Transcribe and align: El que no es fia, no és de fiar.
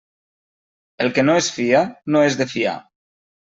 El 1.07 1.11
que 1.19 1.25
no 1.29 1.37
es 1.43 1.51
fia, 1.59 1.85
no 2.17 2.25
és 2.33 2.41
de 2.43 2.51
fiar. 2.57 2.77